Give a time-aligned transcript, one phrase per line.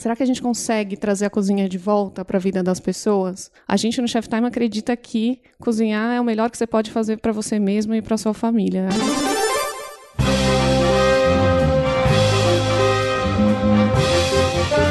[0.00, 3.50] Será que a gente consegue trazer a cozinha de volta para a vida das pessoas?
[3.68, 7.18] A gente no Chef Time acredita que cozinhar é o melhor que você pode fazer
[7.18, 8.88] para você mesmo e para sua família.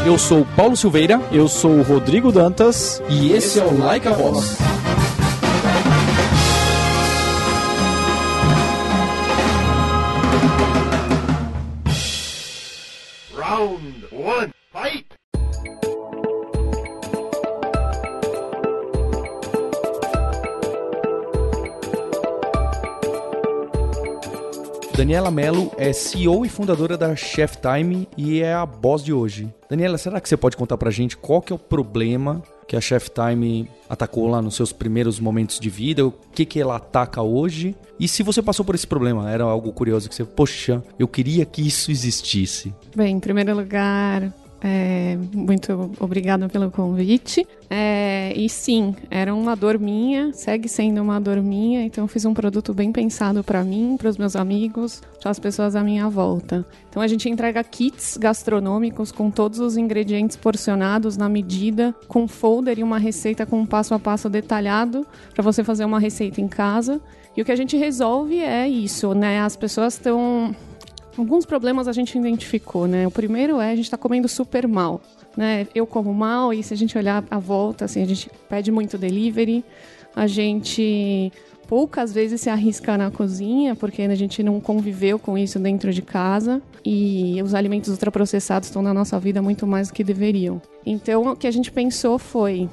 [0.06, 1.20] Eu sou Paulo Silveira.
[1.32, 3.02] Eu sou o Rodrigo Dantas.
[3.10, 4.60] E esse é o Like a Voz.
[25.00, 29.48] Daniela Mello é CEO e fundadora da Chef Time e é a boss de hoje.
[29.70, 32.82] Daniela, será que você pode contar pra gente qual que é o problema que a
[32.82, 36.06] Chef Time atacou lá nos seus primeiros momentos de vida?
[36.06, 37.78] O que que ela ataca hoje?
[37.98, 41.46] E se você passou por esse problema, era algo curioso que você, poxa, eu queria
[41.46, 42.74] que isso existisse.
[42.94, 47.48] Bem, em primeiro lugar, é, muito obrigada pelo convite.
[47.70, 52.34] É, e sim, era uma dor minha, segue sendo uma dor minha, então fiz um
[52.34, 56.66] produto bem pensado para mim, para os meus amigos, para as pessoas à minha volta.
[56.90, 62.80] Então a gente entrega kits gastronômicos com todos os ingredientes porcionados na medida, com folder
[62.80, 66.48] e uma receita com um passo a passo detalhado para você fazer uma receita em
[66.48, 67.00] casa.
[67.38, 69.40] E o que a gente resolve é isso, né?
[69.42, 70.54] As pessoas estão
[71.18, 73.06] Alguns problemas a gente identificou, né?
[73.08, 75.02] O primeiro é a gente está comendo super mal,
[75.36, 75.68] né?
[75.76, 78.98] Eu como mal e se a gente olhar a volta, assim, a gente pede muito
[78.98, 79.64] delivery,
[80.16, 81.32] a gente
[81.68, 86.02] poucas vezes se arrisca na cozinha porque a gente não conviveu com isso dentro de
[86.02, 90.60] casa e os alimentos ultraprocessados estão na nossa vida muito mais do que deveriam.
[90.84, 92.68] Então, o que a gente pensou foi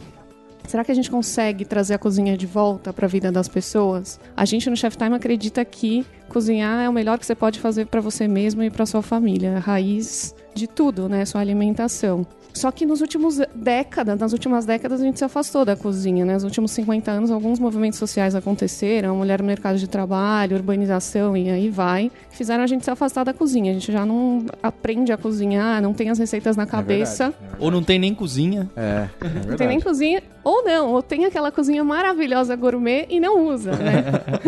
[0.67, 4.19] Será que a gente consegue trazer a cozinha de volta para a vida das pessoas?
[4.36, 7.86] A gente no Chef Time acredita que cozinhar é o melhor que você pode fazer
[7.86, 11.25] para você mesmo e para sua família, a raiz de tudo, né?
[11.25, 12.27] Sua alimentação.
[12.53, 16.33] Só que nos últimos décadas, nas últimas décadas, a gente se afastou da cozinha, né?
[16.33, 21.36] Nos últimos 50 anos, alguns movimentos sociais aconteceram, a mulher no mercado de trabalho, urbanização
[21.36, 23.73] e aí vai, fizeram a gente se afastar da cozinha.
[23.73, 27.24] A gente já não aprende a cozinhar, não tem as receitas na cabeça.
[27.24, 28.70] É verdade, Ou não tem nem cozinha.
[28.74, 28.80] É,
[29.20, 29.67] é Não tem verdade.
[29.69, 34.05] nem cozinha, ou não, ou tem aquela cozinha maravilhosa gourmet e não usa, né?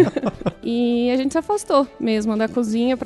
[0.62, 2.96] e a gente se afastou mesmo da cozinha.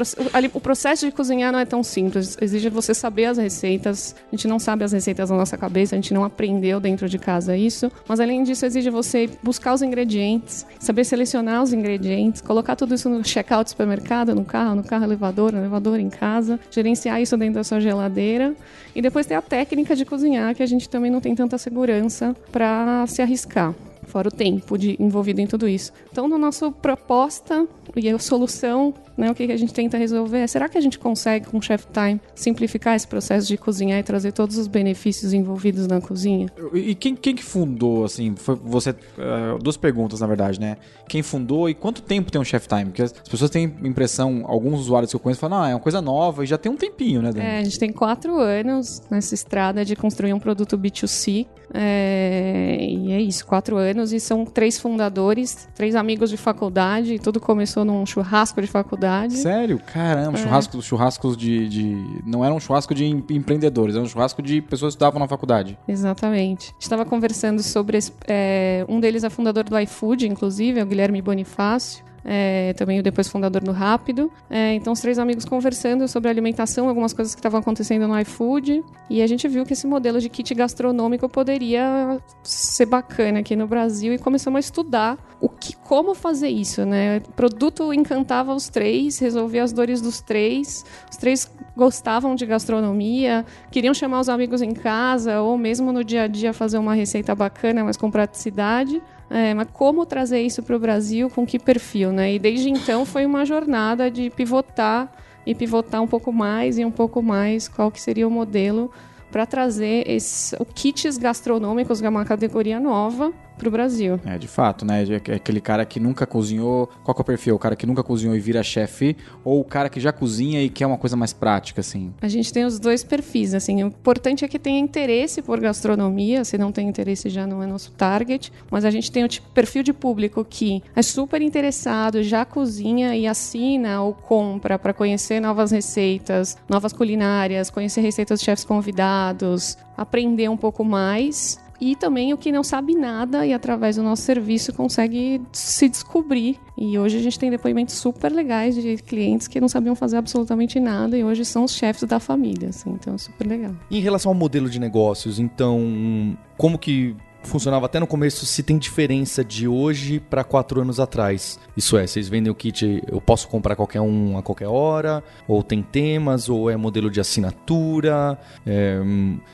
[0.53, 4.14] O processo de cozinhar não é tão simples, exige você saber as receitas.
[4.30, 7.19] A gente não sabe as receitas na nossa cabeça, a gente não aprendeu dentro de
[7.19, 7.91] casa isso.
[8.06, 13.09] Mas além disso, exige você buscar os ingredientes, saber selecionar os ingredientes, colocar tudo isso
[13.09, 17.38] no checkout do supermercado, no carro, no carro elevador, no elevador em casa, gerenciar isso
[17.38, 18.54] dentro da sua geladeira
[18.94, 22.36] e depois ter a técnica de cozinhar, que a gente também não tem tanta segurança
[22.50, 23.75] para se arriscar.
[24.04, 25.93] Fora o tempo de, envolvido em tudo isso.
[26.10, 27.66] Então, na nossa proposta
[27.97, 30.98] e a solução, né, o que a gente tenta resolver é: será que a gente
[30.98, 35.32] consegue, com o Chef Time, simplificar esse processo de cozinhar e trazer todos os benefícios
[35.32, 36.46] envolvidos na cozinha?
[36.72, 38.90] E quem, quem que fundou, assim, foi você...
[38.90, 40.76] eh, duas perguntas, na verdade, né?
[41.08, 42.86] Quem fundou e quanto tempo tem um Chef Time?
[42.86, 46.00] Porque as pessoas têm impressão, alguns usuários que eu conheço falam, ah, é uma coisa
[46.00, 47.46] nova e já tem um tempinho, né, Dani?
[47.46, 51.46] É, a gente tem quatro anos nessa estrada de construir um produto B2C.
[51.74, 54.12] é, e é isso, quatro anos.
[54.12, 57.14] E são três fundadores, três amigos de faculdade.
[57.14, 59.01] E tudo começou num churrasco de faculdade.
[59.36, 59.78] Sério?
[59.92, 60.42] Caramba, É.
[60.42, 64.60] churrascos, churrascos de, de- Não era um churrasco de em- empreendedores, era um churrasco de
[64.62, 65.78] pessoas que estudavam na faculdade.
[65.86, 66.68] Exatamente.
[66.70, 67.98] A gente estava conversando sobre.
[67.98, 72.04] esse- é, um deles é fundador do iFood, inclusive, é o Guilherme Bonifácio.
[72.25, 74.31] É, também depois fundador do Rápido.
[74.49, 78.83] É, então, os três amigos conversando sobre alimentação, algumas coisas que estavam acontecendo no iFood.
[79.10, 83.66] E a gente viu que esse modelo de kit gastronômico poderia ser bacana aqui no
[83.66, 87.19] Brasil e começamos a estudar o que, como fazer isso, né?
[87.19, 90.84] O produto encantava os três, resolvia as dores dos três.
[91.10, 96.22] Os três gostavam de gastronomia, queriam chamar os amigos em casa ou mesmo no dia
[96.22, 99.03] a dia fazer uma receita bacana, mas com praticidade.
[99.34, 102.34] É, mas como trazer isso para o Brasil, com que perfil, né?
[102.34, 105.10] E desde então foi uma jornada de pivotar
[105.47, 108.91] e pivotar um pouco mais e um pouco mais qual que seria o modelo
[109.31, 114.21] para trazer esse, o kits gastronômicos, que é uma categoria nova, para o Brasil.
[114.25, 115.04] É, de fato, né?
[115.28, 116.89] É aquele cara que nunca cozinhou.
[117.04, 117.54] Qual que é o perfil?
[117.54, 119.16] O cara que nunca cozinhou e vira chefe?
[119.45, 122.13] Ou o cara que já cozinha e quer uma coisa mais prática, assim?
[122.21, 123.83] A gente tem os dois perfis, assim.
[123.83, 126.45] O importante é que tenha interesse por gastronomia.
[126.45, 128.53] Se não tem interesse, já não é nosso target.
[128.71, 133.15] Mas a gente tem o tipo, perfil de público que é super interessado, já cozinha
[133.16, 139.77] e assina ou compra para conhecer novas receitas, novas culinárias, conhecer receitas de chefs convidados,
[139.97, 141.61] aprender um pouco mais.
[141.82, 146.56] E também o que não sabe nada e através do nosso serviço consegue se descobrir.
[146.78, 150.78] E hoje a gente tem depoimentos super legais de clientes que não sabiam fazer absolutamente
[150.78, 153.74] nada e hoje são os chefes da família, assim, então é super legal.
[153.90, 158.78] Em relação ao modelo de negócios, então, como que funcionava até no começo, se tem
[158.78, 161.58] diferença de hoje para quatro anos atrás.
[161.76, 165.62] Isso é, vocês vendem o kit, eu posso comprar qualquer um a qualquer hora, ou
[165.62, 169.00] tem temas, ou é modelo de assinatura, é,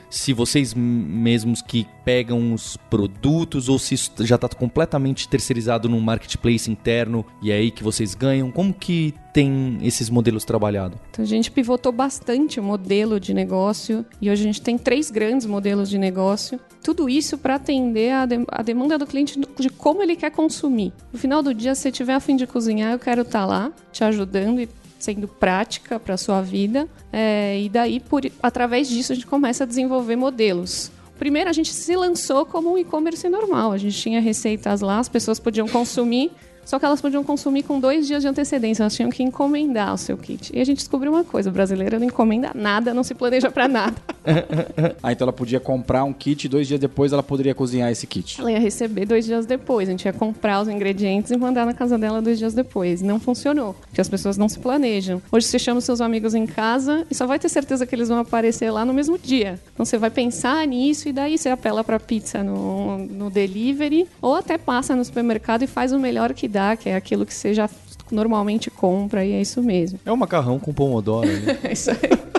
[0.09, 6.71] se vocês mesmos que pegam os produtos, ou se já está completamente terceirizado num marketplace
[6.71, 10.97] interno e é aí que vocês ganham, como que tem esses modelos trabalhados?
[11.11, 15.11] Então a gente pivotou bastante o modelo de negócio e hoje a gente tem três
[15.11, 16.59] grandes modelos de negócio.
[16.83, 20.91] Tudo isso para atender a, de a, demanda do cliente de como ele quer consumir.
[21.13, 23.71] No final do dia, se tiver a fim de cozinhar, eu quero estar tá lá
[23.91, 26.87] te ajudando e sendo prática para sua vida.
[27.13, 30.91] É, e daí, por, através disso, a gente começa a desenvolver modelos.
[31.19, 33.73] Primeiro, a gente se lançou como um e-commerce normal.
[33.73, 36.31] A gente tinha receitas lá, as pessoas podiam consumir
[36.69, 39.97] só que elas podiam consumir com dois dias de antecedência, elas tinham que encomendar o
[39.97, 40.51] seu kit.
[40.55, 43.67] E a gente descobriu uma coisa: o brasileiro não encomenda nada, não se planeja para
[43.67, 43.95] nada.
[45.01, 48.05] ah, então ela podia comprar um kit e dois dias depois ela poderia cozinhar esse
[48.05, 48.39] kit.
[48.39, 49.89] Ela ia receber dois dias depois.
[49.89, 53.01] A gente ia comprar os ingredientes e mandar na casa dela dois dias depois.
[53.01, 55.19] Não funcionou, porque as pessoas não se planejam.
[55.31, 58.09] Hoje você chama os seus amigos em casa e só vai ter certeza que eles
[58.09, 59.59] vão aparecer lá no mesmo dia.
[59.73, 64.35] Então você vai pensar nisso e daí você apela para pizza no, no delivery ou
[64.35, 67.53] até passa no supermercado e faz o melhor que dá que é aquilo que você
[67.53, 67.69] já
[68.11, 69.99] normalmente compra e é isso mesmo.
[70.05, 71.27] É o macarrão com pomodoro.
[71.27, 71.57] Né?
[71.63, 72.29] é isso aí.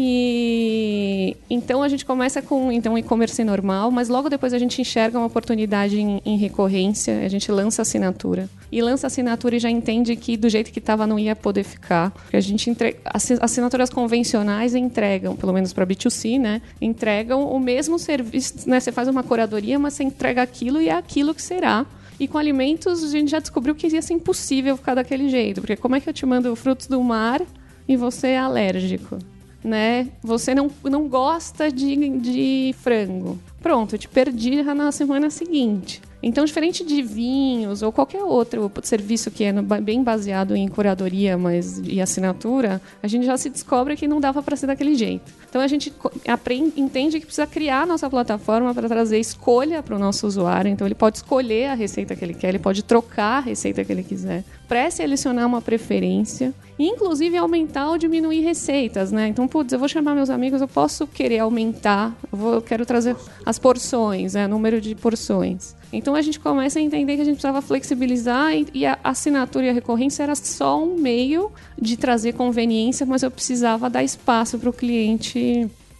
[0.00, 5.18] E então a gente começa com então e-commerce normal, mas logo depois a gente enxerga
[5.18, 8.48] uma oportunidade em, em, recorrência, a gente lança assinatura.
[8.70, 12.12] E lança assinatura e já entende que do jeito que estava não ia poder ficar.
[12.12, 12.96] Porque a gente entrega,
[13.40, 16.62] assinaturas convencionais entregam, pelo menos para B2C, né?
[16.80, 18.78] Entregam o mesmo serviço, né?
[18.78, 21.84] Você faz uma curadoria, mas você entrega aquilo e é aquilo que será
[22.18, 25.60] e com alimentos a gente já descobriu que ia ser impossível ficar daquele jeito.
[25.60, 27.42] Porque como é que eu te mando frutos do mar
[27.86, 29.18] e você é alérgico?
[29.62, 30.08] Né?
[30.22, 33.38] Você não, não gosta de, de frango.
[33.60, 36.00] Pronto, eu te perdi na semana seguinte.
[36.22, 41.80] Então, diferente de vinhos ou qualquer outro serviço que é bem baseado em curadoria mas,
[41.84, 45.32] e assinatura, a gente já se descobre que não dava para ser daquele jeito.
[45.48, 45.92] Então, a gente
[46.26, 50.70] aprende, entende que precisa criar a nossa plataforma para trazer escolha para o nosso usuário.
[50.70, 53.90] Então, ele pode escolher a receita que ele quer, ele pode trocar a receita que
[53.90, 59.10] ele quiser, pré-selecionar uma preferência inclusive, aumentar ou diminuir receitas.
[59.10, 59.28] Né?
[59.28, 62.86] Então, putz, eu vou chamar meus amigos, eu posso querer aumentar, eu, vou, eu quero
[62.86, 64.46] trazer as porções, né?
[64.46, 65.76] número de porções.
[65.92, 69.70] Então a gente começa a entender que a gente precisava flexibilizar e a assinatura e
[69.70, 71.50] a recorrência era só um meio
[71.80, 75.37] de trazer conveniência, mas eu precisava dar espaço para o cliente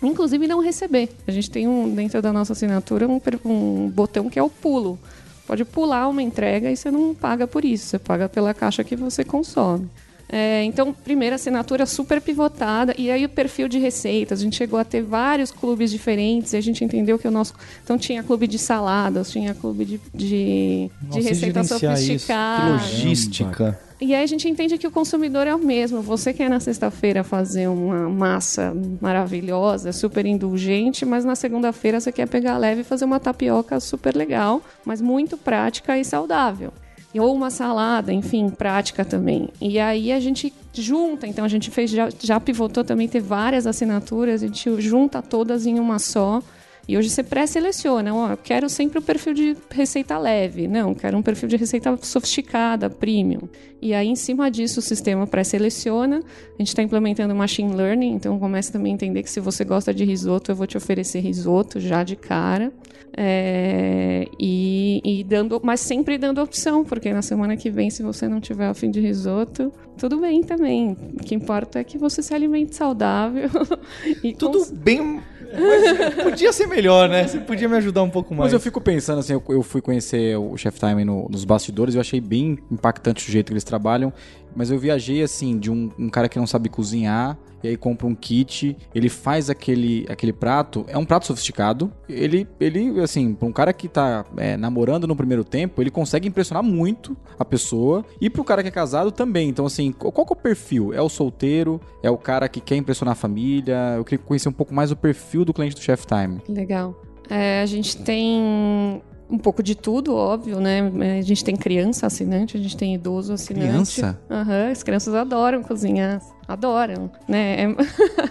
[0.03, 1.09] inclusive não receber.
[1.27, 4.99] A gente tem um dentro da nossa assinatura um, um, botão que é o pulo.
[5.47, 8.95] Pode pular uma entrega e você não paga por isso, você paga pela caixa que
[8.95, 9.89] você consome.
[10.31, 14.41] É, então, primeira assinatura super pivotada, e aí o perfil de receitas.
[14.41, 17.55] A gente chegou a ter vários clubes diferentes, e a gente entendeu que o nosso.
[17.83, 22.79] Então, tinha clube de saladas, tinha clube de, de, Nossa, de receita sofisticada.
[22.79, 23.81] Que logística.
[24.01, 26.01] E aí a gente entende que o consumidor é o mesmo.
[26.03, 32.29] Você quer na sexta-feira fazer uma massa maravilhosa, super indulgente, mas na segunda-feira você quer
[32.29, 36.73] pegar leve e fazer uma tapioca super legal, mas muito prática e saudável
[37.19, 39.49] ou uma salada, enfim, prática também.
[39.61, 43.67] E aí a gente junta, então a gente fez, já, já pivotou também ter várias
[43.67, 46.43] assinaturas, a gente junta todas em uma só.
[46.89, 50.95] E hoje você pré-seleciona, ó, eu quero sempre o um perfil de receita leve, não,
[50.95, 53.47] quero um perfil de receita sofisticada, premium.
[53.81, 56.21] E aí, em cima disso, o sistema pré-seleciona.
[56.21, 59.93] A gente está implementando machine learning, então começa também a entender que se você gosta
[59.93, 62.73] de risoto, eu vou te oferecer risoto já de cara.
[63.15, 68.27] É, e, e, dando, mas sempre dando opção, porque na semana que vem, se você
[68.27, 70.97] não tiver a fim de risoto, tudo bem também.
[71.15, 73.51] O que importa é que você se alimente saudável.
[74.25, 75.21] e tudo bem
[75.53, 77.27] mas podia ser melhor, né?
[77.27, 78.47] Você podia me ajudar um pouco mais.
[78.47, 81.95] Mas eu fico pensando assim, eu, eu fui conhecer o Chef Time no, nos bastidores,
[81.95, 84.13] eu achei bem impactante o jeito que eles trabalham.
[84.59, 88.09] Mas eu viajei assim, de um, um cara que não sabe cozinhar, e aí compra
[88.09, 91.93] um kit, ele faz aquele, aquele prato, é um prato sofisticado.
[92.09, 96.27] Ele, ele assim, para um cara que tá é, namorando no primeiro tempo, ele consegue
[96.27, 98.05] impressionar muito a pessoa.
[98.21, 99.49] E pro cara que é casado também.
[99.49, 100.93] Então, assim, qual que é o perfil?
[100.93, 101.81] É o solteiro?
[102.03, 103.95] É o cara que quer impressionar a família?
[103.97, 106.41] Eu queria conhecer um pouco mais o perfil do cliente do Chef Time.
[106.49, 107.01] Legal.
[107.31, 110.81] É, a gente tem um pouco de tudo, óbvio, né?
[111.19, 113.69] A gente tem criança assinante, a gente tem idoso assinante.
[113.69, 114.19] Criança?
[114.31, 116.23] Aham, uhum, as crianças adoram cozinhar.
[116.47, 117.65] adoram, né?
[117.65, 117.67] É...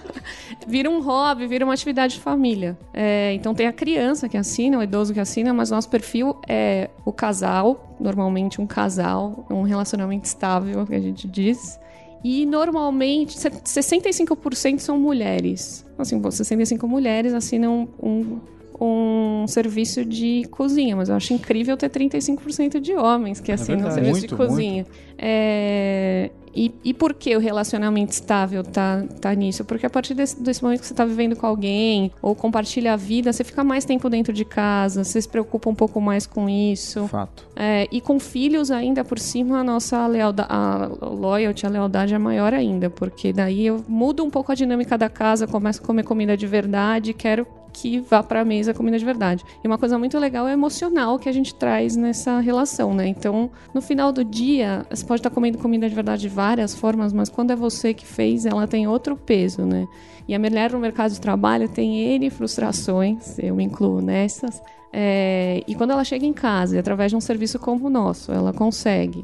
[0.68, 2.78] vira um hobby, vira uma atividade de família.
[2.94, 6.90] É, então tem a criança que assina, o idoso que assina, mas nosso perfil é
[7.06, 11.80] o casal, normalmente um casal, um relacionamento estável, que a gente diz.
[12.24, 15.86] E normalmente 65% são mulheres.
[15.98, 18.40] Assim, 65 mulheres assinam um,
[18.80, 23.96] um serviço de cozinha, mas eu acho incrível ter 35% de homens que assinam verdade.
[23.96, 24.86] serviço Muito, de cozinha.
[25.18, 29.64] É, e, e por que o relacionamento estável tá, tá nisso?
[29.64, 32.96] Porque a partir desse, desse momento que você tá vivendo com alguém, ou compartilha a
[32.96, 36.50] vida, você fica mais tempo dentro de casa, você se preocupa um pouco mais com
[36.50, 37.08] isso.
[37.08, 37.48] Fato.
[37.56, 42.18] É, e com filhos ainda por cima, a nossa lealdade, a loyalty, a lealdade é
[42.18, 46.04] maior ainda, porque daí eu mudo um pouco a dinâmica da casa, começo a comer
[46.04, 47.46] comida de verdade, quero
[47.82, 49.44] que vá para a mesa comida de verdade.
[49.64, 53.08] E uma coisa muito legal é emocional que a gente traz nessa relação, né?
[53.08, 57.14] Então, no final do dia, você pode estar comendo comida de verdade de várias formas,
[57.14, 59.88] mas quando é você que fez, ela tem outro peso, né?
[60.28, 64.62] E a mulher no mercado de trabalho tem N frustrações, eu me incluo nessas.
[64.92, 68.52] É, e quando ela chega em casa, através de um serviço como o nosso, ela
[68.52, 69.24] consegue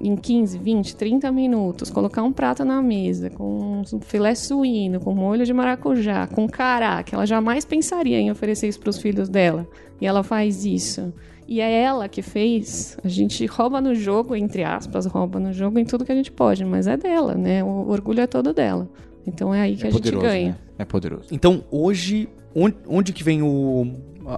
[0.00, 5.14] em 15, 20, 30 minutos, colocar um prato na mesa com um filé suíno, com
[5.14, 9.28] molho de maracujá, com cará, que ela jamais pensaria em oferecer isso para os filhos
[9.28, 9.66] dela.
[10.00, 11.12] E ela faz isso.
[11.48, 12.98] E é ela que fez.
[13.04, 16.32] A gente rouba no jogo, entre aspas, rouba no jogo em tudo que a gente
[16.32, 17.62] pode, mas é dela, né?
[17.62, 18.88] O orgulho é todo dela.
[19.26, 20.48] Então é aí que é a gente poderoso, ganha.
[20.50, 20.58] né?
[20.78, 21.28] É poderoso.
[21.30, 23.92] Então, hoje, onde, onde que vem o,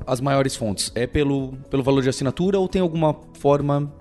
[0.07, 0.93] as maiores fontes?
[0.95, 3.93] É pelo, pelo valor de assinatura ou tem alguma forma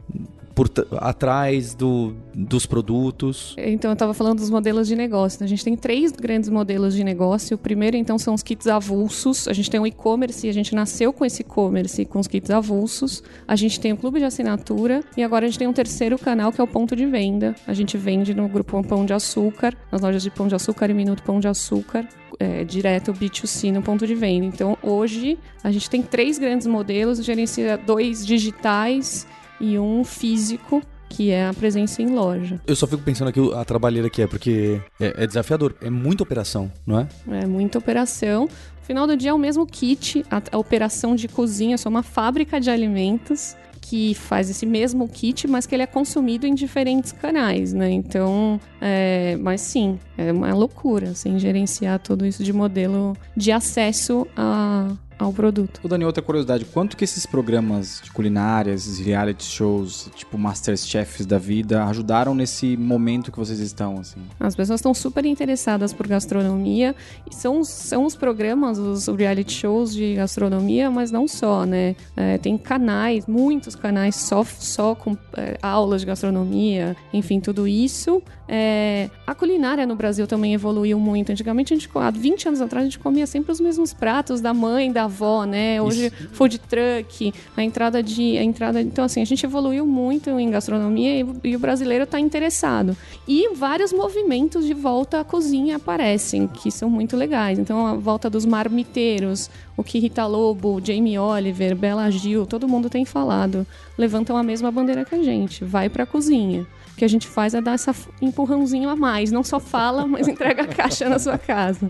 [0.58, 3.56] por atrás do, dos produtos?
[3.60, 5.40] Então, eu estava falando dos modelos de negócio.
[5.40, 5.46] né?
[5.46, 7.54] A gente tem três grandes modelos de negócio.
[7.54, 9.48] O primeiro, então, são os kits avulsos.
[9.48, 13.22] A gente tem o e-commerce, a gente nasceu com esse e-commerce, com os kits avulsos.
[13.48, 15.04] A gente tem o clube de assinatura.
[15.16, 17.54] E agora a gente tem um terceiro canal, que é o ponto de venda.
[17.68, 20.94] A gente vende no grupo Pão de Açúcar, nas lojas de Pão de Açúcar e
[20.96, 22.10] Minuto Pão de Açúcar.
[22.40, 24.46] É, direto B2C no ponto de venda.
[24.46, 29.26] Então, hoje, a gente tem três grandes modelos, gerencia dois digitais
[29.60, 32.60] e um físico, que é a presença em loja.
[32.68, 35.76] Eu só fico pensando aqui a trabalheira que é, porque é, é desafiador.
[35.82, 37.08] É muita operação, não é?
[37.32, 38.44] É muita operação.
[38.44, 42.04] No final do dia é o mesmo kit, a, a operação de cozinha, só uma
[42.04, 43.56] fábrica de alimentos
[43.90, 47.90] que faz esse mesmo kit, mas que ele é consumido em diferentes canais, né?
[47.90, 54.28] Então, é, mas sim, é uma loucura, assim, gerenciar tudo isso de modelo de acesso
[54.36, 55.80] a, ao produto.
[55.84, 61.26] Ô Dani, outra curiosidade, quanto que esses programas de culinária, esses reality shows, tipo Masterchefs
[61.26, 64.20] da vida, ajudaram nesse momento que vocês estão, assim?
[64.40, 66.96] As pessoas estão super interessadas por gastronomia
[67.30, 71.96] e são, os- são os programas, os reality shows de gastronomia, mas não só, né?
[72.16, 78.22] É, tem canais, muitos canais só, só com é, aulas de gastronomia, enfim, tudo isso.
[78.48, 81.32] É, a culinária no Brasil também evoluiu muito.
[81.32, 84.54] Antigamente, a gente, há 20 anos atrás, a gente comia sempre os mesmos pratos da
[84.54, 85.82] mãe, da avó, né?
[85.82, 88.38] Hoje, food truck, a entrada de.
[88.38, 92.20] A entrada, então, assim, a gente evoluiu muito em gastronomia e, e o brasileiro está
[92.20, 92.96] interessado.
[93.28, 97.60] E vários movimentos de volta à cozinha aparecem, que são muito legais.
[97.60, 102.90] Então, a volta dos marmiteiros, o que Rita Lobo, Jamie Oliver, Bela Gil, todo mundo
[102.90, 105.66] tem falado, levantam a mesma bandeira que a gente.
[105.66, 106.66] Vai pra cozinha.
[106.98, 107.90] Que a gente faz é dar esse
[108.22, 109.32] empurrãozinho a mais.
[109.32, 111.90] Não só fala, mas entrega a caixa na sua casa.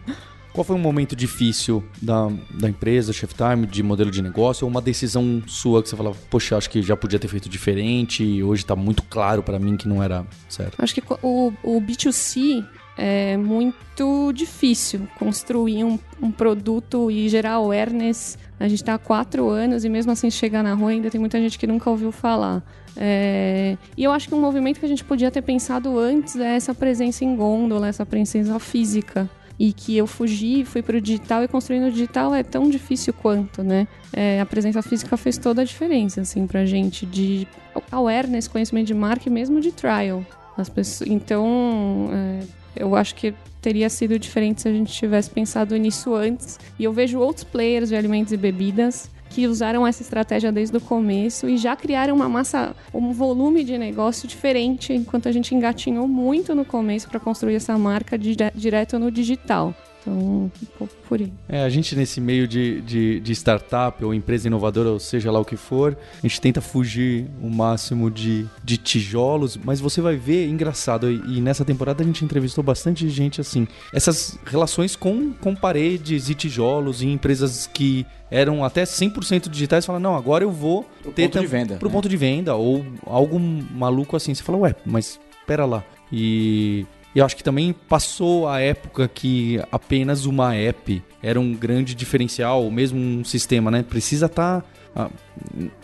[0.53, 4.71] Qual foi um momento difícil da, da empresa, Chef Time, de modelo de negócio, ou
[4.71, 8.43] uma decisão sua que você falava, poxa, acho que já podia ter feito diferente e
[8.43, 10.75] hoje tá muito claro pra mim que não era certo?
[10.79, 12.65] Acho que o, o B2C
[12.97, 18.39] é muito difícil construir um, um produto e gerar awareness.
[18.59, 21.39] A gente está há quatro anos e mesmo assim chegar na rua ainda tem muita
[21.39, 22.63] gente que nunca ouviu falar.
[22.99, 26.55] É, E eu acho que um movimento que a gente podia ter pensado antes é
[26.55, 29.29] essa presença em gôndola, essa presença física.
[29.59, 33.63] E que eu fugi, fui pro digital e construir no digital é tão difícil quanto,
[33.63, 33.87] né?
[34.13, 37.47] É, a presença física fez toda a diferença, assim, pra gente, de
[37.91, 40.23] awareness, conhecimento de marca e mesmo de trial.
[40.55, 42.39] As pessoas, então, é,
[42.75, 46.59] eu acho que teria sido diferente se a gente tivesse pensado nisso antes.
[46.77, 50.81] E eu vejo outros players de alimentos e bebidas que usaram essa estratégia desde o
[50.81, 56.07] começo e já criaram uma massa, um volume de negócio diferente, enquanto a gente engatinhou
[56.07, 59.73] muito no começo para construir essa marca dire- direto no digital.
[60.07, 61.31] Então, um pouco por aí.
[61.49, 65.39] É, a gente nesse meio de, de, de startup ou empresa inovadora, ou seja lá
[65.39, 70.15] o que for, a gente tenta fugir o máximo de, de tijolos, mas você vai
[70.15, 75.33] ver, engraçado, e, e nessa temporada a gente entrevistou bastante gente assim, essas relações com,
[75.33, 80.51] com paredes e tijolos e empresas que eram até 100% digitais, falam, não, agora eu
[80.51, 81.93] vou Pro ter ponto de venda, Pro né?
[81.93, 85.83] ponto de venda, ou algo maluco assim, você fala, ué, mas pera lá.
[86.11, 86.85] E...
[87.17, 92.63] E acho que também passou a época que apenas uma app era um grande diferencial,
[92.63, 93.81] ou mesmo um sistema, né?
[93.81, 94.61] Precisa estar.
[94.61, 94.67] Tá,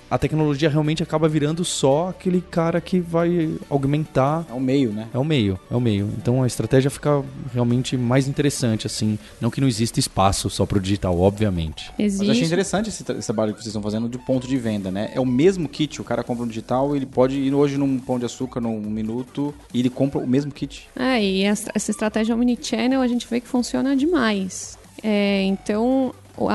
[0.09, 4.45] a tecnologia realmente acaba virando só aquele cara que vai aumentar.
[4.49, 5.07] É o meio, né?
[5.13, 6.09] É o meio, é o meio.
[6.17, 9.17] Então a estratégia fica realmente mais interessante, assim.
[9.41, 11.91] Não que não exista espaço só para o digital, obviamente.
[11.97, 12.19] Existe.
[12.19, 14.91] Mas eu achei interessante esse, esse, trabalho que vocês estão fazendo de ponto de venda,
[14.91, 15.11] né?
[15.13, 18.19] É o mesmo kit, o cara compra um digital, ele pode ir hoje num pão
[18.19, 20.87] de açúcar num minuto e ele compra o mesmo kit.
[20.95, 24.77] É, e essa, essa estratégia omnichannel a gente vê que funciona demais.
[25.03, 26.49] É, então, o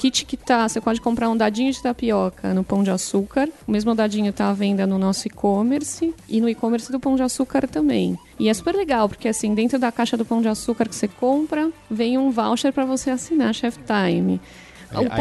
[0.00, 3.50] kit que tá, você pode comprar um dadinho de tapioca no Pão de Açúcar.
[3.68, 7.22] O mesmo dadinho tá à venda no nosso e-commerce e no e-commerce do Pão de
[7.22, 8.18] Açúcar também.
[8.38, 11.06] E é super legal, porque assim, dentro da caixa do Pão de Açúcar que você
[11.06, 14.40] compra, vem um voucher para você assinar Chef Time.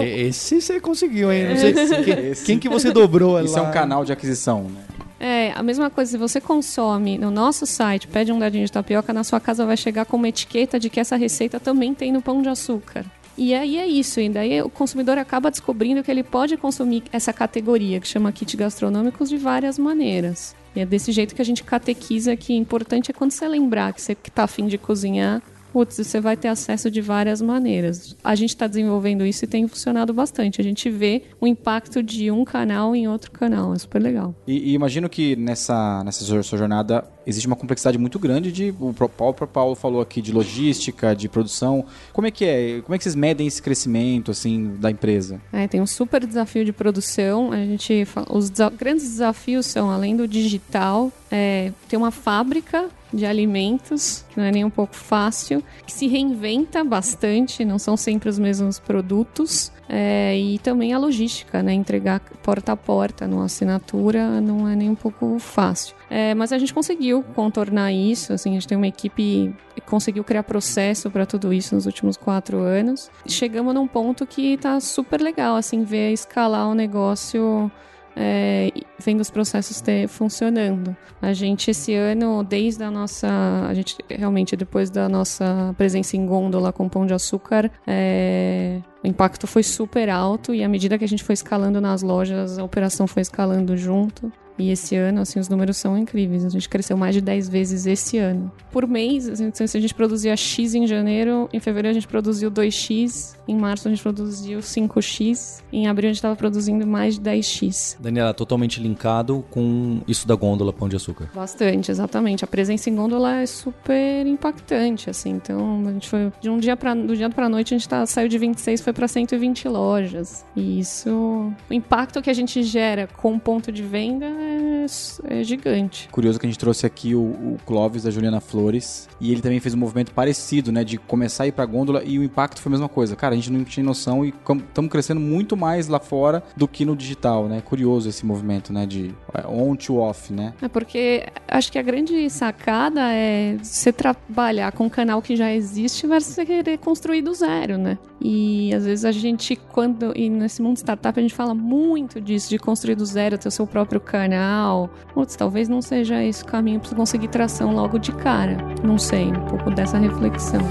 [0.02, 1.50] Esse você conseguiu, hein?
[1.50, 3.60] Não sei quem, quem que você dobrou Isso lá.
[3.60, 4.82] é um canal de aquisição, né?
[5.20, 9.12] É, a mesma coisa, se você consome no nosso site, pede um dadinho de tapioca,
[9.12, 12.22] na sua casa vai chegar com uma etiqueta de que essa receita também tem no
[12.22, 13.06] pão de açúcar.
[13.42, 17.32] E aí é isso, e daí o consumidor acaba descobrindo que ele pode consumir essa
[17.32, 20.54] categoria que chama kit gastronômicos de várias maneiras.
[20.76, 23.94] E é desse jeito que a gente catequiza que o importante é quando você lembrar
[23.94, 25.42] que você está afim de cozinhar,
[25.72, 28.16] putz, você vai ter acesso de várias maneiras.
[28.24, 30.60] A gente está desenvolvendo isso e tem funcionado bastante.
[30.62, 33.74] A gente vê o impacto de um canal em outro canal.
[33.74, 34.36] É super legal.
[34.48, 38.74] E, e imagino que nessa, nessa sua jornada existe uma complexidade muito grande de.
[38.80, 41.86] O próprio Paulo falou aqui de logística, de produção.
[42.12, 42.82] Como é que é?
[42.82, 45.40] Como é que vocês medem esse crescimento assim da empresa?
[45.54, 47.52] É, tem um super desafio de produção.
[47.52, 54.26] A gente os grandes desafios são além do digital, é, ter uma fábrica de alimentos,
[54.30, 58.38] que não é nem um pouco fácil, que se reinventa bastante, não são sempre os
[58.40, 59.72] mesmos produtos.
[59.92, 61.74] É, e também a logística, né?
[61.74, 65.96] Entregar porta a porta numa assinatura não é nem um pouco fácil.
[66.12, 70.24] É, mas a gente conseguiu contornar isso, assim, a gente tem uma equipe que conseguiu
[70.24, 73.10] criar processo para tudo isso nos últimos quatro anos.
[73.26, 77.72] Chegamos num ponto que tá super legal, assim, ver escalar o negócio
[78.16, 78.72] é,
[79.04, 80.96] vendo os processos ter, funcionando.
[81.22, 83.28] A gente, esse ano, desde a nossa.
[83.68, 89.08] A gente realmente, depois da nossa presença em gôndola com pão de açúcar, é, o
[89.08, 92.64] impacto foi super alto e à medida que a gente foi escalando nas lojas, a
[92.64, 94.32] operação foi escalando junto.
[94.60, 96.44] E esse ano, assim, os números são incríveis.
[96.44, 98.52] A gente cresceu mais de 10 vezes esse ano.
[98.70, 102.52] Por mês, assim, se a gente produzia X em janeiro, em fevereiro a gente produziu
[102.52, 107.22] 2X, em março a gente produziu 5X, em abril a gente estava produzindo mais de
[107.22, 107.96] 10X.
[108.02, 111.30] Daniela, totalmente linkado com isso da gôndola Pão de Açúcar.
[111.34, 112.44] Bastante, exatamente.
[112.44, 115.30] A presença em gôndola é super impactante, assim.
[115.30, 118.06] Então, a gente foi de um dia para do dia para noite a gente tá,
[118.06, 120.46] saiu de 26 foi para 120 lojas.
[120.56, 124.86] E isso, o impacto que a gente gera com o ponto de venda é,
[125.28, 126.10] é gigante.
[126.12, 129.60] Curioso que a gente trouxe aqui o, o, Clóvis da Juliana Flores e ele também
[129.60, 132.70] fez um movimento parecido, né, de começar a ir para gôndola e o impacto foi
[132.70, 133.16] a mesma coisa.
[133.16, 136.86] Cara, a gente não tinha noção e estamos crescendo muito mais lá fora do que
[136.86, 137.62] no digital, né?
[137.62, 140.54] Curioso esse movimento, né, de é, on to off, né?
[140.62, 145.54] É porque acho que a grande sacada é você trabalhar com um canal que já
[145.54, 147.98] existe versus você querer construir do zero, né?
[148.22, 150.12] E às vezes a gente, quando.
[150.16, 153.52] E nesse mundo startup a gente fala muito disso, de construir do zero, ter o
[153.52, 154.90] seu próprio canal.
[155.14, 158.58] Putz, talvez não seja esse o caminho para conseguir tração logo de cara.
[158.84, 160.62] Não sei, um pouco dessa reflexão.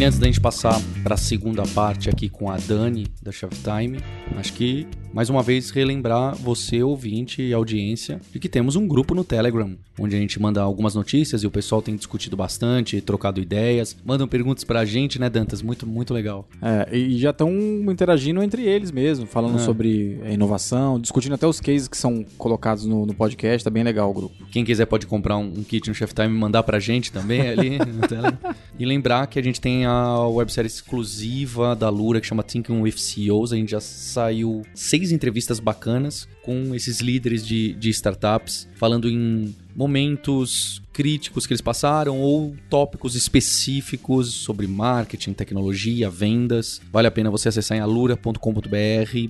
[0.00, 3.52] E antes da gente passar para a segunda parte aqui com a Dani da Chef
[3.62, 4.00] Time,
[4.38, 9.14] acho que mais uma vez relembrar você, ouvinte e audiência, de que temos um grupo
[9.14, 13.40] no Telegram, onde a gente manda algumas notícias e o pessoal tem discutido bastante, trocado
[13.40, 15.62] ideias, mandam perguntas pra gente, né, Dantas?
[15.62, 16.48] Muito, muito legal.
[16.62, 17.50] É, e já estão
[17.90, 19.60] interagindo entre eles mesmo, falando é.
[19.60, 24.10] sobre inovação, discutindo até os cases que são colocados no, no, podcast, tá bem legal
[24.10, 24.34] o grupo.
[24.50, 27.48] Quem quiser pode comprar um, um kit no Chef Time e mandar pra gente também
[27.48, 28.38] ali no Telegram.
[28.78, 32.96] E lembrar que a gente tem a websérie exclusiva da Lura que chama Thinking with
[32.96, 38.68] CEOs, a gente já saiu seis seis entrevistas bacanas com esses líderes de, de startups,
[38.74, 46.80] falando em momentos críticos que eles passaram ou tópicos específicos sobre marketing, tecnologia, vendas.
[46.92, 48.38] Vale a pena você acessar em alura.com.br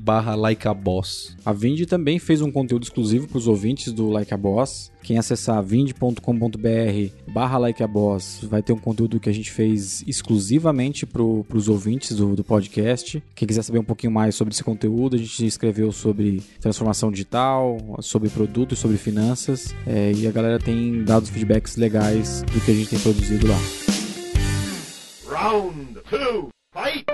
[0.00, 1.36] barra Like a Boss.
[1.44, 4.90] A Vind também fez um conteúdo exclusivo para os ouvintes do Like a Boss.
[5.02, 10.02] Quem acessar vind.com.br barra Like a Boss vai ter um conteúdo que a gente fez
[10.06, 13.22] exclusivamente para os ouvintes do, do podcast.
[13.34, 17.78] Quem quiser saber um pouquinho mais sobre esse conteúdo, a gente escreveu sobre transformação digital,
[18.00, 19.74] sobre produtos, sobre finanças.
[19.86, 23.58] É, e a galera tem dado feedbacks legais do que a gente tem produzido lá.
[25.28, 27.04] Round two, fight!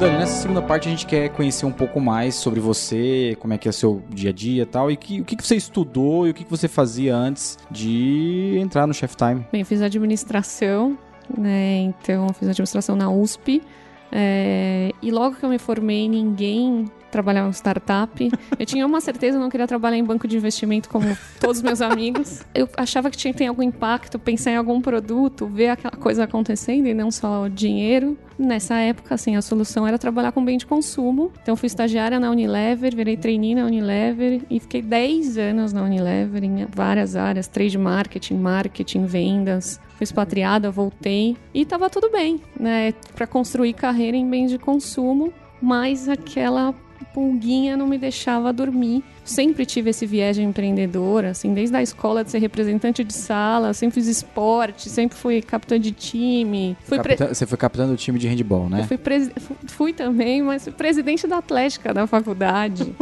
[0.00, 3.58] Dani, nessa segunda parte a gente quer conhecer um pouco mais sobre você, como é
[3.58, 5.54] que é o seu dia a dia e tal, e que, o que, que você
[5.54, 9.46] estudou e o que, que você fazia antes de entrar no Chef Time.
[9.52, 10.98] Bem, fiz administração,
[11.38, 11.76] né?
[11.82, 13.62] Então, fiz administração na USP.
[14.12, 18.30] É, e logo que eu me formei, ninguém trabalhava em startup.
[18.58, 21.62] Eu tinha uma certeza, eu não queria trabalhar em banco de investimento como todos os
[21.62, 22.42] meus amigos.
[22.54, 26.24] Eu achava que tinha que ter algum impacto, pensar em algum produto, ver aquela coisa
[26.24, 28.18] acontecendo e não só dinheiro.
[28.38, 31.30] Nessa época, assim, a solução era trabalhar com bem de consumo.
[31.42, 36.42] Então, fui estagiária na Unilever, virei trainee na Unilever e fiquei 10 anos na Unilever
[36.42, 39.78] em várias áreas, trade marketing, marketing, vendas.
[39.96, 42.92] Fui expatriada, voltei e tava tudo bem, né?
[43.14, 49.02] Para construir carreira em bens de consumo, mas aquela pulguinha não me deixava dormir.
[49.24, 53.72] Sempre tive esse viés de empreendedora, assim, desde a escola de ser representante de sala,
[53.72, 56.76] sempre fiz esporte, sempre fui capitã de time.
[56.84, 58.80] Fui pre- Capitã- Você foi capitão do time de handball, né?
[58.80, 58.98] eu fui,
[59.38, 62.92] fu- fui também, mas fui presidente da Atlética da faculdade.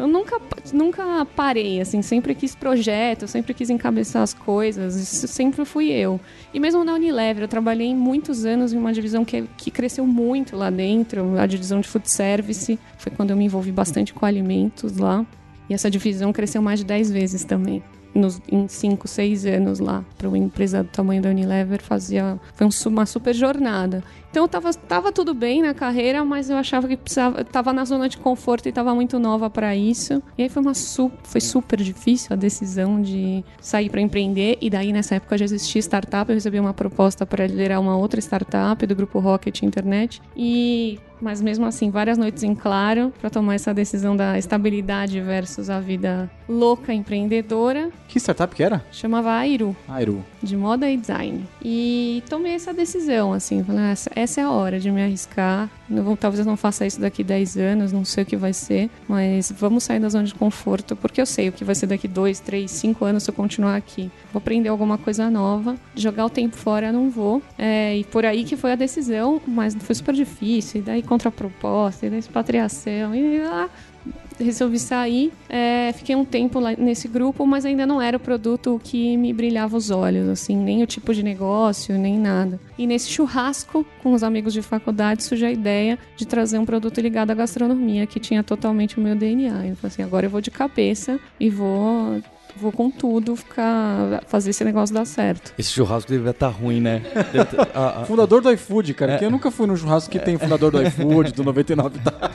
[0.00, 0.40] Eu nunca,
[0.72, 6.18] nunca parei, assim, sempre quis projeto, sempre quis encabeçar as coisas, isso sempre fui eu.
[6.54, 10.56] E mesmo na Unilever, eu trabalhei muitos anos em uma divisão que, que cresceu muito
[10.56, 14.96] lá dentro, a divisão de food service, foi quando eu me envolvi bastante com alimentos
[14.96, 15.26] lá.
[15.68, 17.82] E essa divisão cresceu mais de 10 vezes também.
[18.14, 22.40] Nos, em 5, 6 anos lá, para uma empresa do tamanho da Unilever, fazia.
[22.54, 24.02] Foi um uma super jornada.
[24.30, 27.44] Então tava, tava tudo bem na carreira, mas eu achava que precisava.
[27.44, 30.22] Tava na zona de conforto e tava muito nova para isso.
[30.38, 34.56] E aí foi uma su, foi super difícil a decisão de sair para empreender.
[34.60, 38.20] E daí nessa época já existia startup, eu recebi uma proposta para liderar uma outra
[38.20, 40.22] startup do grupo Rocket Internet.
[40.36, 45.68] E mas mesmo assim, várias noites em claro para tomar essa decisão da estabilidade versus
[45.68, 47.90] a vida louca empreendedora.
[48.08, 48.82] Que startup que era?
[48.90, 50.24] Chamava Airu Airu.
[50.42, 51.46] de moda e design.
[51.62, 55.68] E tomei essa decisão, assim, falei, "Ah, essa, é a hora de me arriscar.
[56.20, 59.52] Talvez eu não faça isso daqui 10 anos, não sei o que vai ser, mas
[59.52, 62.40] vamos sair da zona de conforto, porque eu sei o que vai ser daqui 2,
[62.40, 64.10] 3, 5 anos se eu continuar aqui.
[64.32, 67.42] Vou aprender alguma coisa nova, jogar o tempo fora não vou.
[67.58, 72.06] É, e por aí que foi a decisão, mas foi super difícil, e daí contraproposta,
[72.06, 73.68] e daí expatriação, e lá
[74.44, 75.32] resolvi sair.
[75.48, 79.32] É, fiquei um tempo lá nesse grupo, mas ainda não era o produto que me
[79.32, 82.60] brilhava os olhos, assim, nem o tipo de negócio, nem nada.
[82.78, 87.00] E nesse churrasco com os amigos de faculdade surgiu a ideia de trazer um produto
[87.00, 89.66] ligado à gastronomia, que tinha totalmente o meu DNA.
[89.66, 92.20] Eu falei assim, agora eu vou de cabeça e vou
[92.56, 95.52] vou com tudo ficar fazer esse negócio dar certo.
[95.58, 97.02] Esse churrasco deve estar ruim, né?
[97.32, 99.12] Deve ter- a- a- Fundador do iFood, cara.
[99.12, 102.30] Porque eu nunca fui num churrasco que tem fundador do iFood, do 99 tá.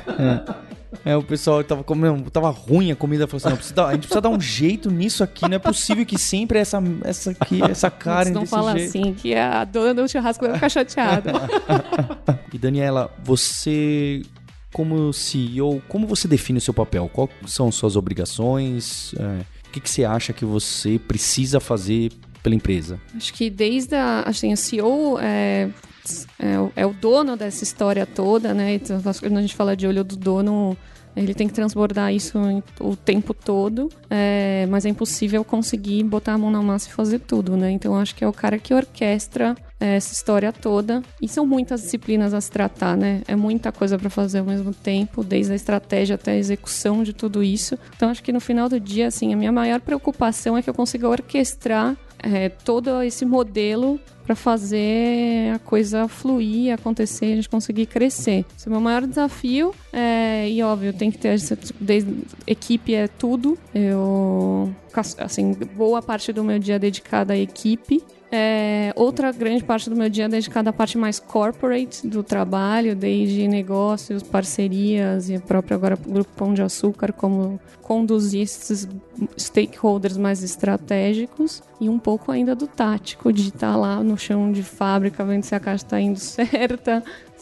[1.04, 4.00] É, o pessoal tava comendo, tava ruim a comida, falou assim, não, precisa a gente
[4.02, 7.92] precisa dar um jeito nisso aqui, não é possível que sempre essa, essa aqui, essa
[7.92, 8.90] carne não desse fala jeito.
[8.90, 11.32] assim, que a dona do churrasco vai ficar chateada.
[12.54, 14.22] E Daniela, você
[14.72, 17.10] como CEO, como você define o seu papel?
[17.12, 19.14] Quais são suas obrigações?
[19.20, 19.40] É,
[19.76, 22.12] que, que você acha que você precisa fazer
[22.42, 23.00] pela empresa?
[23.16, 25.70] Acho que desde a, assim, o CEO é,
[26.40, 28.76] é, é o dono dessa história toda, né?
[28.76, 30.78] Então, quando a gente fala de olho do dono,
[31.16, 32.40] ele tem que transbordar isso
[32.80, 37.20] o tempo todo, é, mas é impossível conseguir botar a mão na massa e fazer
[37.20, 37.72] tudo, né?
[37.72, 41.02] Então acho que é o cara que orquestra essa história toda.
[41.22, 43.22] E são muitas disciplinas a se tratar, né?
[43.28, 47.14] É muita coisa para fazer ao mesmo tempo, desde a estratégia até a execução de
[47.14, 47.78] tudo isso.
[47.96, 50.74] Então acho que no final do dia, assim, a minha maior preocupação é que eu
[50.74, 57.86] consiga orquestrar é, todo esse modelo para fazer a coisa fluir, acontecer, a gente conseguir
[57.86, 58.44] crescer.
[58.58, 59.74] Esse é o meu maior desafio.
[59.94, 61.38] é, e óbvio, tem que ter
[61.80, 63.58] desde, equipe é tudo.
[63.74, 64.74] Eu
[65.20, 68.02] assim, boa parte do meu dia é dedicada à equipe.
[68.38, 72.94] É, outra grande parte do meu dia é dedicada à parte mais corporate do trabalho,
[72.94, 78.90] desde negócios, parcerias e próprio agora Grupo Pão de Açúcar, como conduzir esses
[79.38, 84.64] stakeholders mais estratégicos e um pouco ainda do tático, de estar lá no chão de
[84.64, 87.02] fábrica, vendo se a caixa está indo certa,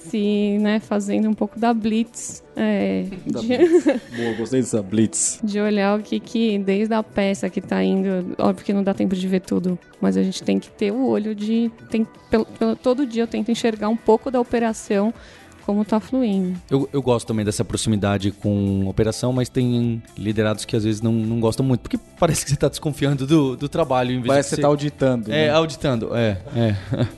[0.09, 2.43] se, né, fazendo um pouco da blitz.
[2.55, 3.57] é, Da de-
[4.15, 5.39] Boa, gostei dessa blitz.
[5.43, 8.93] de olhar o que que, desde a peça que tá indo, óbvio que não dá
[8.93, 12.45] tempo de ver tudo, mas a gente tem que ter o olho de, tem, pelo,
[12.45, 15.13] pelo- todo dia eu tento enxergar um pouco da operação,
[15.65, 16.59] como tá fluindo.
[16.69, 21.11] Eu, eu gosto também dessa proximidade com operação, mas tem liderados que às vezes não,
[21.11, 24.11] não gostam muito, porque parece que você está desconfiando do, do trabalho.
[24.11, 25.31] Em vez Parece que de você tá auditando.
[25.31, 25.49] É, né?
[25.49, 26.75] auditando, é, é.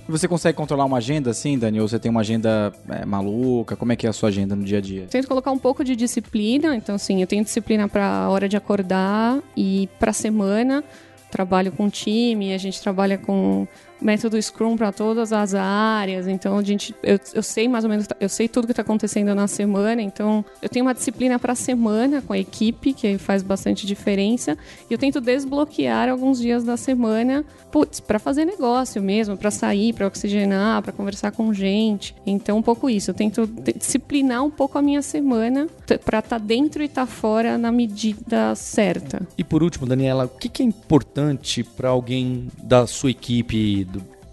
[0.07, 1.79] Você consegue controlar uma agenda assim, Dani?
[1.79, 3.75] Ou você tem uma agenda é, maluca?
[3.75, 5.07] Como é que é a sua agenda no dia a dia?
[5.09, 9.39] Tento colocar um pouco de disciplina, então assim, eu tenho disciplina para hora de acordar
[9.55, 10.83] e para semana.
[11.31, 13.67] Trabalho com time, a gente trabalha com
[14.01, 16.27] método Scrum para todas as áreas.
[16.27, 19.33] Então a gente, eu, eu sei mais ou menos, eu sei tudo que está acontecendo
[19.33, 20.01] na semana.
[20.01, 24.57] Então eu tenho uma disciplina para a semana com a equipe que faz bastante diferença.
[24.89, 29.93] E eu tento desbloquear alguns dias da semana, putz, para fazer negócio mesmo, para sair,
[29.93, 32.15] para oxigenar, para conversar com gente.
[32.25, 33.11] Então um pouco isso.
[33.11, 35.67] Eu tento disciplinar um pouco a minha semana
[36.03, 39.27] para estar tá dentro e estar tá fora na medida certa.
[39.37, 43.85] E por último, Daniela, o que, que é importante para alguém da sua equipe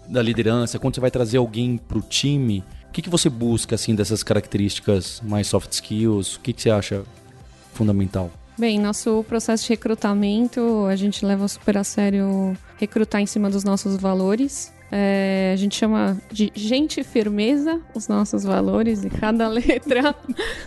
[0.07, 3.75] da liderança, quando você vai trazer alguém para o time, o que, que você busca
[3.75, 6.35] assim dessas características mais soft skills?
[6.35, 7.03] O que, que você acha
[7.73, 8.31] fundamental?
[8.57, 13.63] Bem, nosso processo de recrutamento, a gente leva super a sério recrutar em cima dos
[13.63, 14.71] nossos valores.
[14.91, 20.15] É, a gente chama de gente firmeza os nossos valores e cada letra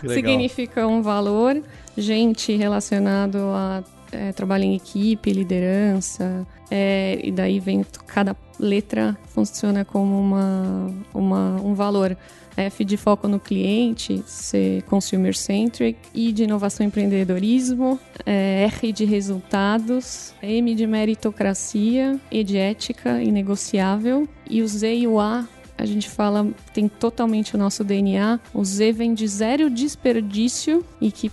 [0.05, 1.61] significa um valor.
[1.95, 3.81] Gente relacionado a
[4.17, 11.61] é, trabalho em equipe, liderança, é, e daí vem cada letra funciona como uma, uma,
[11.63, 12.17] um valor.
[12.59, 18.91] F de foco no cliente, C consumer centric, I de inovação e empreendedorismo, é, R
[18.91, 25.19] de resultados, M de meritocracia, E de ética e negociável, e o Z e o
[25.19, 28.39] A a gente fala, tem totalmente o nosso DNA.
[28.53, 31.31] O Z vem de zero desperdício e que,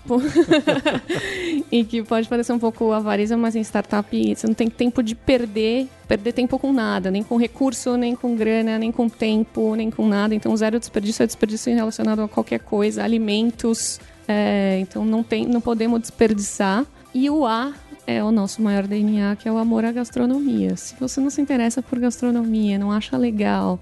[1.73, 5.15] e que pode parecer um pouco avareza, mas em startup você não tem tempo de
[5.15, 9.91] perder, perder tempo com nada, nem com recurso, nem com grana, nem com tempo, nem
[9.91, 10.35] com nada.
[10.35, 13.99] Então, zero desperdício é desperdício relacionado a qualquer coisa, alimentos.
[14.29, 16.85] É, então, não, tem, não podemos desperdiçar.
[17.15, 17.73] E o A
[18.07, 20.77] é o nosso maior DNA, que é o amor à gastronomia.
[20.77, 23.81] Se você não se interessa por gastronomia, não acha legal,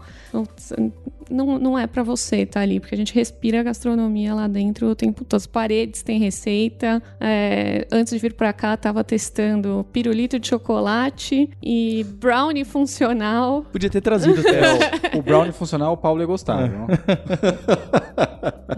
[1.30, 4.46] não, não é para você estar tá ali, porque a gente respira a gastronomia lá
[4.46, 5.38] dentro o tempo todo.
[5.38, 7.02] As paredes têm receita.
[7.20, 13.64] É, antes de vir para cá, tava testando pirulito de chocolate e brownie funcional.
[13.72, 15.16] Podia ter trazido até.
[15.16, 16.70] o, o brownie funcional, o Paulo ia gostar.
[16.70, 16.70] É.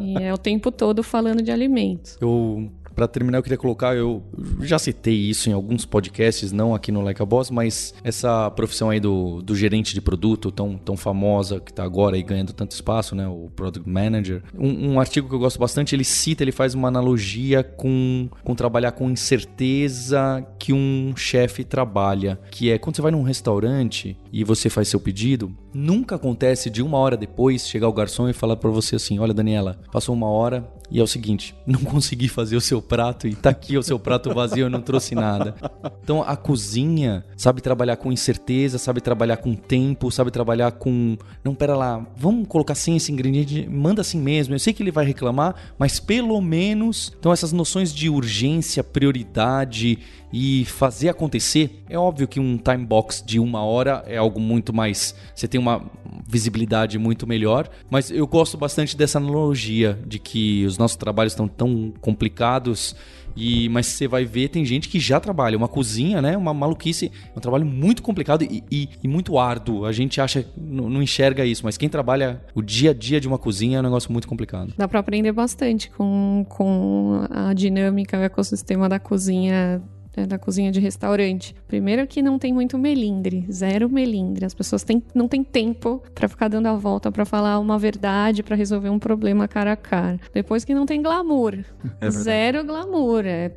[0.01, 2.17] e é o tempo todo falando de alimentos.
[2.21, 4.23] Eu para terminar, eu queria colocar, eu
[4.61, 8.91] já citei isso em alguns podcasts, não aqui no Like a Boss, mas essa profissão
[8.91, 12.73] aí do, do gerente de produto tão, tão famosa, que está agora aí ganhando tanto
[12.73, 13.27] espaço, né?
[13.27, 14.43] O Product Manager.
[14.57, 18.55] Um, um, artigo que eu gosto bastante, ele cita, ele faz uma analogia com, com
[18.55, 24.45] trabalhar com incerteza que um chefe trabalha, que é quando você vai num restaurante e
[24.45, 28.57] você faz seu pedido, nunca acontece de uma hora depois chegar o garçom e falar
[28.57, 32.55] para você assim, olha Daniela, passou uma hora, e é o seguinte, não consegui fazer
[32.55, 35.57] o seu prato e tá aqui o seu prato vazio, eu não trouxe nada.
[36.05, 41.17] Então a cozinha sabe trabalhar com incerteza, sabe trabalhar com tempo, sabe trabalhar com.
[41.43, 44.55] Não, pera lá, vamos colocar sem esse ingrediente, manda assim mesmo.
[44.55, 47.13] Eu sei que ele vai reclamar, mas pelo menos.
[47.19, 49.99] Então essas noções de urgência, prioridade
[50.33, 51.83] e fazer acontecer.
[51.89, 55.15] É óbvio que um time box de uma hora é algo muito mais.
[55.35, 55.91] Você tem uma
[56.27, 61.47] visibilidade muito melhor, mas eu gosto bastante dessa analogia de que os nossos trabalhos estão
[61.47, 62.97] tão complicados.
[63.37, 65.59] E, mas você vai ver, tem gente que já trabalha.
[65.59, 66.37] Uma cozinha, né?
[66.37, 67.11] Uma maluquice.
[67.35, 69.85] É um trabalho muito complicado e, e, e muito árduo.
[69.85, 73.39] A gente acha, não, enxerga isso, mas quem trabalha o dia a dia de uma
[73.39, 74.73] cozinha é um negócio muito complicado.
[74.77, 79.83] Dá para aprender bastante com, com a dinâmica, o ecossistema da cozinha
[80.17, 81.55] né, da cozinha de restaurante.
[81.67, 84.45] Primeiro que não tem muito melindre, zero melindre.
[84.45, 88.43] As pessoas têm, não têm tempo para ficar dando a volta para falar uma verdade,
[88.43, 90.21] para resolver um problema cara a cara.
[90.33, 91.59] Depois que não tem glamour,
[92.01, 93.25] é zero glamour.
[93.27, 93.53] É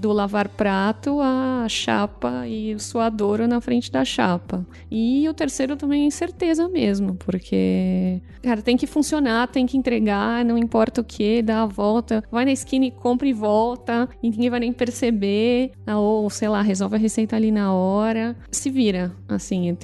[0.00, 4.66] do lavar prato a chapa e o suadouro na frente da chapa.
[4.90, 10.44] E o terceiro também é incerteza mesmo, porque, cara, tem que funcionar, tem que entregar,
[10.44, 14.30] não importa o que, dá a volta, vai na esquina e compra e volta, e
[14.30, 18.36] ninguém vai nem perceber, ou sei lá, resolve a receita ali na hora.
[18.50, 19.76] Se vira, assim,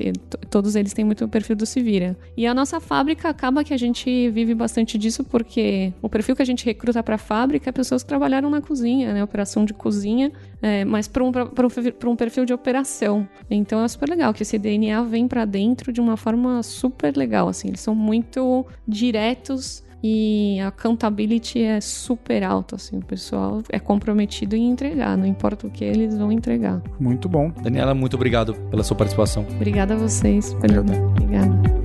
[0.50, 2.16] todos eles têm muito o perfil do se vira.
[2.36, 6.42] E a nossa fábrica acaba que a gente vive bastante disso porque o perfil que
[6.42, 9.22] a gente recruta para a fábrica é pessoas que trabalharam na cozinha, né?
[9.22, 13.26] Operação de cozinha, é, mas para um, um, um perfil de operação.
[13.50, 17.48] Então é super legal que esse DNA vem para dentro de uma forma super legal.
[17.48, 23.80] Assim, eles são muito diretos e a accountability é super alta, assim, o pessoal é
[23.80, 26.80] comprometido em entregar, não importa o que eles vão entregar.
[27.00, 27.50] Muito bom.
[27.50, 29.44] Daniela, muito obrigado pela sua participação.
[29.50, 30.52] Obrigada a vocês.
[30.52, 30.92] Obrigada.
[30.94, 31.77] Obrigada.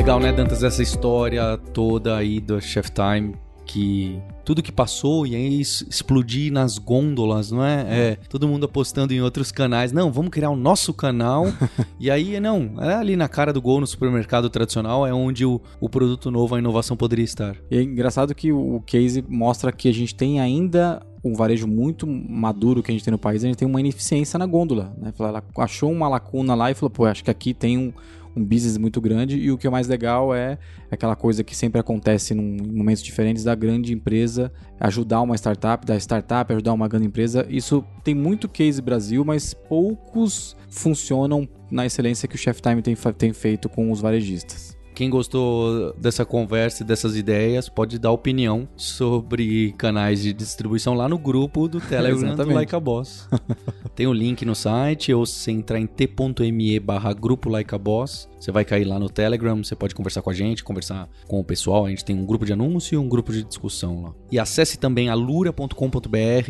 [0.00, 3.34] Legal, né, Dantas, essa história toda aí do Chef Time
[3.66, 7.86] que tudo que passou e aí explodir nas gôndolas, não é?
[7.86, 8.16] é?
[8.26, 9.92] Todo mundo apostando em outros canais.
[9.92, 11.44] Não, vamos criar o nosso canal.
[12.00, 15.60] e aí, não, é ali na cara do gol no supermercado tradicional é onde o,
[15.78, 17.54] o produto novo, a inovação poderia estar.
[17.70, 22.06] E é engraçado que o case mostra que a gente tem ainda um varejo muito
[22.06, 24.94] maduro que a gente tem no país, a gente tem uma ineficiência na gôndola.
[24.96, 25.12] Né?
[25.20, 27.92] Ela achou uma lacuna lá e falou, pô, acho que aqui tem um,
[28.36, 30.58] um business muito grande e o que é mais legal é
[30.90, 35.84] aquela coisa que sempre acontece num, em momentos diferentes da grande empresa ajudar uma startup,
[35.84, 37.46] da startup ajudar uma grande empresa.
[37.48, 42.96] Isso tem muito case Brasil, mas poucos funcionam na excelência que o Chef Time tem,
[43.16, 44.79] tem feito com os varejistas.
[45.00, 51.08] Quem gostou dessa conversa e dessas ideias pode dar opinião sobre canais de distribuição lá
[51.08, 53.26] no grupo do Telegram do Like a Boss.
[53.96, 58.28] Tem o link no site, ou se entrar em t.me barra grupo Like a Boss,
[58.40, 61.44] você vai cair lá no Telegram, você pode conversar com a gente, conversar com o
[61.44, 61.84] pessoal.
[61.84, 64.14] A gente tem um grupo de anúncio e um grupo de discussão lá.
[64.32, 65.76] E acesse também alura.com.br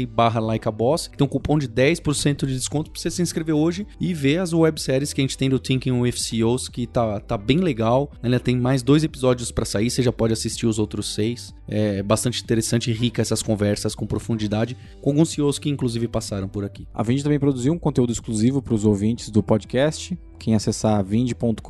[0.08, 3.88] barra likeaboss, que tem um cupom de 10% de desconto para você se inscrever hoje
[4.00, 7.36] e ver as webséries que a gente tem do Thinking with CEOs, que tá, tá
[7.36, 8.12] bem legal.
[8.22, 11.54] Ela tem mais dois episódios para sair, você já pode assistir os outros seis.
[11.68, 16.48] É bastante interessante e rica essas conversas com profundidade, com alguns CEOs que inclusive passaram
[16.48, 16.86] por aqui.
[16.92, 20.18] A Vind também produziu um conteúdo exclusivo para os ouvintes do podcast.
[20.38, 21.60] Quem acessar vind.com.br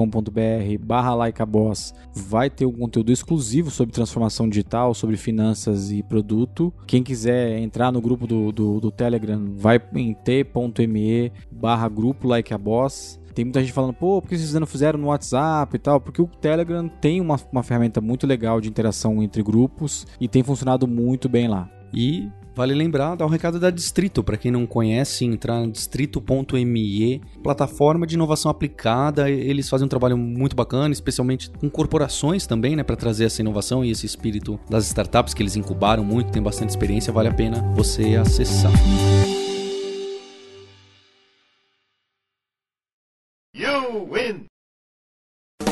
[0.80, 1.33] barra
[2.14, 6.72] vai ter um conteúdo exclusivo sobre transformação digital, sobre finanças e produto.
[6.87, 13.19] Quem quiser entrar no grupo do, do, do Telegram, vai em t.me barra grupo likeaboss.
[13.35, 16.01] Tem muita gente falando, pô, por que vocês não fizeram no WhatsApp e tal?
[16.01, 20.43] Porque o Telegram tem uma, uma ferramenta muito legal de interação entre grupos e tem
[20.43, 21.69] funcionado muito bem lá.
[21.93, 25.71] E Vale lembrar, dar o um recado da Distrito, para quem não conhece, entrar no
[25.71, 29.31] distrito.me, plataforma de inovação aplicada.
[29.31, 33.85] Eles fazem um trabalho muito bacana, especialmente com corporações também, né, para trazer essa inovação
[33.85, 37.62] e esse espírito das startups que eles incubaram muito, tem bastante experiência, vale a pena
[37.75, 38.73] você acessar.